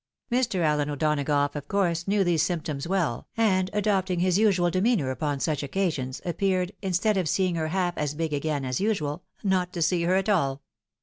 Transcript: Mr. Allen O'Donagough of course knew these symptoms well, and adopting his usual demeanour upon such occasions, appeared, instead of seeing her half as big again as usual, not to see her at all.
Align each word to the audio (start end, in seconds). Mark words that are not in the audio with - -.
Mr. 0.31 0.61
Allen 0.61 0.89
O'Donagough 0.89 1.53
of 1.55 1.67
course 1.67 2.07
knew 2.07 2.23
these 2.23 2.41
symptoms 2.41 2.87
well, 2.87 3.27
and 3.37 3.69
adopting 3.71 4.19
his 4.19 4.39
usual 4.39 4.71
demeanour 4.71 5.11
upon 5.11 5.39
such 5.39 5.61
occasions, 5.61 6.23
appeared, 6.25 6.71
instead 6.81 7.17
of 7.17 7.29
seeing 7.29 7.53
her 7.53 7.67
half 7.67 7.95
as 7.99 8.15
big 8.15 8.33
again 8.33 8.65
as 8.65 8.81
usual, 8.81 9.21
not 9.43 9.71
to 9.73 9.81
see 9.83 10.01
her 10.01 10.15
at 10.15 10.27
all. 10.27 10.63